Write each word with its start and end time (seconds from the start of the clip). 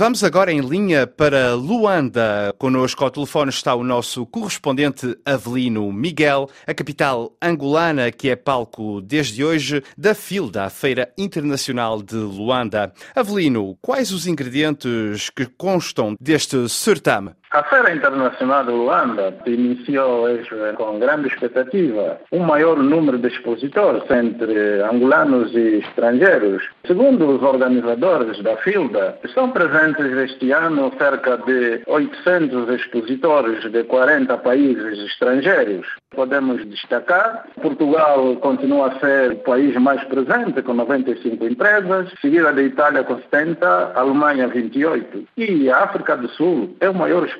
Vamos 0.00 0.24
agora 0.24 0.50
em 0.50 0.62
linha 0.62 1.06
para 1.06 1.52
Luanda. 1.52 2.54
Conosco 2.56 3.04
ao 3.04 3.10
telefone 3.10 3.50
está 3.50 3.74
o 3.74 3.84
nosso 3.84 4.24
correspondente 4.24 5.14
Avelino 5.26 5.92
Miguel, 5.92 6.48
a 6.66 6.72
capital 6.72 7.36
angolana 7.38 8.10
que 8.10 8.30
é 8.30 8.34
palco 8.34 9.02
desde 9.02 9.44
hoje 9.44 9.82
da 9.98 10.14
FILDA, 10.14 10.64
a 10.64 10.70
Feira 10.70 11.12
Internacional 11.18 12.02
de 12.02 12.16
Luanda. 12.16 12.94
Avelino, 13.14 13.76
quais 13.82 14.10
os 14.10 14.26
ingredientes 14.26 15.28
que 15.28 15.44
constam 15.44 16.16
deste 16.18 16.66
certame? 16.70 17.32
A 17.52 17.64
Feira 17.64 17.92
Internacional 17.92 18.62
de 18.62 18.70
Luanda 18.70 19.36
iniciou 19.44 20.20
hoje 20.20 20.48
com 20.76 21.00
grande 21.00 21.26
expectativa 21.26 22.20
um 22.30 22.44
maior 22.44 22.76
número 22.76 23.18
de 23.18 23.26
expositores 23.26 24.08
entre 24.08 24.80
angolanos 24.82 25.52
e 25.52 25.78
estrangeiros. 25.78 26.62
Segundo 26.86 27.28
os 27.28 27.42
organizadores 27.42 28.40
da 28.44 28.56
FILDA, 28.58 29.18
estão 29.24 29.50
presentes 29.50 30.12
este 30.12 30.52
ano 30.52 30.92
cerca 30.96 31.38
de 31.38 31.82
800 31.88 32.68
expositores 32.68 33.68
de 33.68 33.82
40 33.82 34.38
países 34.38 35.00
estrangeiros. 35.06 35.88
Podemos 36.14 36.64
destacar, 36.66 37.46
Portugal 37.60 38.36
continua 38.36 38.92
a 38.92 39.00
ser 39.00 39.32
o 39.32 39.36
país 39.38 39.74
mais 39.74 40.04
presente, 40.04 40.62
com 40.62 40.74
95 40.74 41.44
empresas, 41.44 42.12
seguida 42.20 42.52
da 42.52 42.62
Itália 42.62 43.02
com 43.02 43.16
70, 43.16 43.92
Alemanha 43.96 44.46
28. 44.46 45.24
E 45.36 45.68
a 45.68 45.78
África 45.78 46.16
do 46.16 46.28
Sul 46.28 46.76
é 46.78 46.88
o 46.88 46.94
maior 46.94 47.24
expositor 47.24 47.39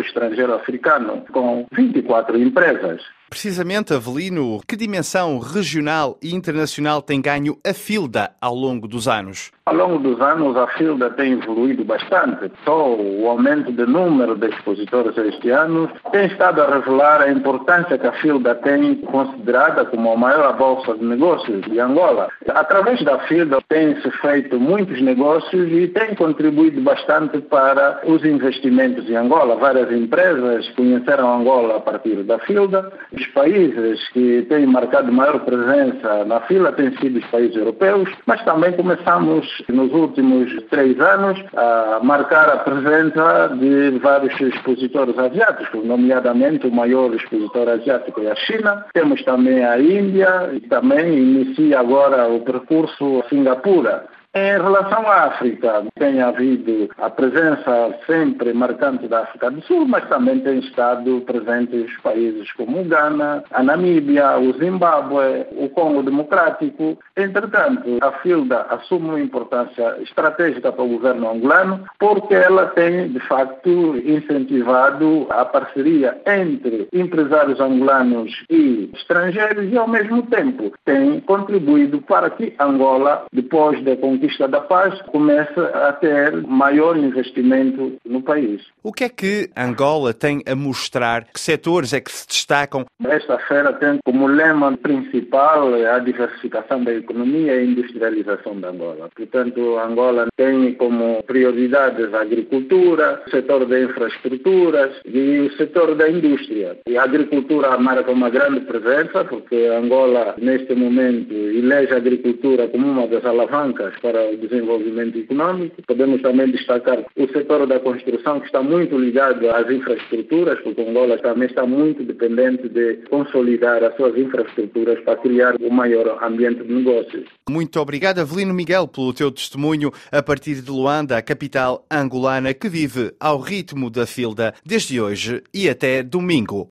estrangeiro 0.00 0.54
africano, 0.54 1.24
com 1.32 1.66
24 1.72 2.38
empresas. 2.38 3.02
Precisamente, 3.30 3.92
Avelino, 3.92 4.60
que 4.66 4.74
dimensão 4.74 5.38
regional 5.38 6.18
e 6.22 6.34
internacional 6.34 7.02
tem 7.02 7.20
ganho 7.20 7.58
a 7.64 7.74
FILDA 7.74 8.30
ao 8.40 8.54
longo 8.54 8.88
dos 8.88 9.06
anos? 9.06 9.50
Ao 9.66 9.74
longo 9.74 9.98
dos 9.98 10.18
anos, 10.20 10.56
a 10.56 10.66
FILDA 10.68 11.10
tem 11.10 11.32
evoluído 11.32 11.84
bastante. 11.84 12.50
Só 12.64 12.88
o 12.88 13.28
aumento 13.28 13.70
do 13.70 13.86
número 13.86 14.34
de 14.34 14.48
expositores 14.48 15.16
este 15.18 15.50
ano 15.50 15.90
tem 16.10 16.26
estado 16.26 16.62
a 16.62 16.74
revelar 16.78 17.20
a 17.20 17.30
importância 17.30 17.98
que 17.98 18.06
a 18.06 18.12
FILDA 18.12 18.54
tem 18.54 18.94
considerada 19.02 19.84
como 19.84 20.10
a 20.10 20.16
maior 20.16 20.56
bolsa 20.56 20.94
de 20.94 21.04
negócios 21.04 21.60
de 21.66 21.78
Angola. 21.78 22.30
Através 22.48 23.04
da 23.04 23.18
FILDA 23.26 23.58
tem-se 23.68 24.10
feito 24.22 24.58
muitos 24.58 25.02
negócios 25.02 25.70
e 25.70 25.88
tem 25.88 26.14
contribuído 26.14 26.80
bastante 26.80 27.38
para 27.42 28.00
os 28.06 28.24
investimentos 28.24 29.08
em 29.08 29.16
Angola. 29.16 29.56
Várias 29.56 29.92
empresas 29.92 30.66
conheceram 30.70 31.40
Angola 31.40 31.76
a 31.76 31.80
partir 31.80 32.22
da 32.22 32.38
FILDA 32.38 32.90
os 33.18 33.26
países 33.28 34.08
que 34.10 34.46
têm 34.48 34.66
marcado 34.66 35.12
maior 35.12 35.40
presença 35.40 36.24
na 36.24 36.40
fila 36.42 36.72
têm 36.72 36.96
sido 36.98 37.18
os 37.18 37.26
países 37.26 37.56
europeus, 37.56 38.08
mas 38.26 38.42
também 38.44 38.72
começamos 38.72 39.46
nos 39.68 39.92
últimos 39.92 40.50
três 40.70 40.98
anos 41.00 41.38
a 41.56 42.00
marcar 42.02 42.48
a 42.48 42.58
presença 42.58 43.56
de 43.58 43.98
vários 43.98 44.40
expositores 44.40 45.18
asiáticos, 45.18 45.84
nomeadamente 45.84 46.66
o 46.66 46.72
maior 46.72 47.12
expositor 47.14 47.68
asiático 47.68 48.20
é 48.22 48.30
a 48.30 48.36
China. 48.36 48.86
Temos 48.92 49.22
também 49.24 49.64
a 49.64 49.78
Índia 49.78 50.50
e 50.52 50.60
também 50.60 51.18
inicia 51.18 51.80
agora 51.80 52.28
o 52.28 52.40
percurso 52.40 53.22
a 53.24 53.28
Singapura. 53.28 54.17
Em 54.34 54.52
relação 54.60 55.08
à 55.08 55.24
África, 55.24 55.84
tem 55.98 56.20
havido 56.20 56.90
a 56.98 57.08
presença 57.08 57.94
sempre 58.06 58.52
marcante 58.52 59.08
da 59.08 59.20
África 59.20 59.50
do 59.50 59.62
Sul, 59.62 59.88
mas 59.88 60.06
também 60.08 60.38
tem 60.40 60.58
estado 60.58 61.22
presentes 61.22 61.90
países 62.02 62.52
como 62.52 62.82
o 62.82 62.84
Ghana, 62.84 63.42
a 63.50 63.62
Namíbia, 63.62 64.38
o 64.38 64.52
Zimbábue, 64.58 65.46
o 65.52 65.70
Congo 65.70 66.02
Democrático. 66.02 66.98
Entretanto, 67.16 67.98
a 68.02 68.12
FILDA 68.20 68.66
assume 68.68 69.08
uma 69.08 69.20
importância 69.20 69.96
estratégica 70.02 70.72
para 70.72 70.84
o 70.84 70.88
governo 70.88 71.30
angolano 71.30 71.84
porque 71.98 72.34
ela 72.34 72.66
tem, 72.66 73.08
de 73.08 73.20
facto, 73.20 73.96
incentivado 73.96 75.26
a 75.30 75.44
parceria 75.46 76.20
entre 76.26 76.86
empresários 76.92 77.58
angolanos 77.60 78.44
e 78.50 78.90
estrangeiros 78.94 79.72
e, 79.72 79.78
ao 79.78 79.88
mesmo 79.88 80.22
tempo, 80.24 80.70
tem 80.84 81.18
contribuído 81.20 82.02
para 82.02 82.28
que 82.28 82.54
Angola, 82.60 83.24
depois 83.32 83.82
de 83.82 83.90
conquista 84.18 84.48
da 84.48 84.60
paz, 84.60 85.00
começa 85.02 85.66
a 85.88 85.92
ter 85.92 86.42
maior 86.42 86.96
investimento 86.96 87.92
no 88.04 88.20
país. 88.20 88.60
O 88.82 88.92
que 88.92 89.04
é 89.04 89.08
que 89.08 89.48
Angola 89.56 90.12
tem 90.12 90.42
a 90.46 90.56
mostrar? 90.56 91.24
Que 91.24 91.38
setores 91.38 91.92
é 91.92 92.00
que 92.00 92.10
se 92.10 92.26
destacam? 92.26 92.84
Esta 93.04 93.38
feira 93.38 93.72
tem 93.74 93.98
como 94.04 94.26
lema 94.26 94.76
principal 94.76 95.72
a 95.74 95.98
diversificação 96.00 96.82
da 96.82 96.92
economia 96.92 97.54
e 97.54 97.58
a 97.58 97.64
industrialização 97.64 98.58
da 98.60 98.70
Angola. 98.70 99.08
Portanto, 99.14 99.78
Angola 99.78 100.26
tem 100.36 100.74
como 100.74 101.22
prioridades 101.24 102.12
a 102.12 102.22
agricultura, 102.22 103.22
o 103.26 103.30
setor 103.30 103.66
de 103.66 103.84
infraestruturas 103.84 104.96
e 105.04 105.40
o 105.40 105.56
setor 105.56 105.94
da 105.94 106.10
indústria. 106.10 106.76
E 106.88 106.96
a 106.96 107.04
agricultura 107.04 107.78
marca 107.78 108.10
uma 108.10 108.30
grande 108.30 108.60
presença, 108.60 109.24
porque 109.24 109.66
Angola, 109.66 110.34
neste 110.38 110.74
momento, 110.74 111.32
elege 111.32 111.92
a 111.94 111.98
agricultura 111.98 112.68
como 112.68 112.86
uma 112.86 113.06
das 113.06 113.24
alavancas 113.24 113.94
para 114.08 114.30
o 114.30 114.36
desenvolvimento 114.38 115.18
econômico. 115.18 115.82
Podemos 115.86 116.22
também 116.22 116.50
destacar 116.50 117.04
o 117.14 117.28
setor 117.28 117.66
da 117.66 117.78
construção, 117.78 118.40
que 118.40 118.46
está 118.46 118.62
muito 118.62 118.96
ligado 118.96 119.50
às 119.50 119.70
infraestruturas, 119.70 120.58
porque 120.62 120.80
Angola 120.80 121.18
também 121.18 121.46
está 121.46 121.66
muito 121.66 122.02
dependente 122.02 122.68
de 122.68 122.96
consolidar 123.10 123.84
as 123.84 123.94
suas 123.96 124.16
infraestruturas 124.16 124.98
para 125.04 125.16
criar 125.16 125.56
o 125.60 125.66
um 125.66 125.70
maior 125.70 126.18
ambiente 126.22 126.62
de 126.62 126.72
negócios. 126.72 127.24
Muito 127.50 127.78
obrigado, 127.78 128.20
Avelino 128.20 128.54
Miguel, 128.54 128.88
pelo 128.88 129.12
teu 129.12 129.30
testemunho 129.30 129.92
a 130.10 130.22
partir 130.22 130.62
de 130.62 130.70
Luanda, 130.70 131.18
a 131.18 131.22
capital 131.22 131.84
angolana, 131.90 132.54
que 132.54 132.68
vive 132.68 133.12
ao 133.20 133.38
ritmo 133.38 133.90
da 133.90 134.06
filda 134.06 134.54
desde 134.64 135.00
hoje 135.00 135.42
e 135.52 135.68
até 135.68 136.02
domingo. 136.02 136.66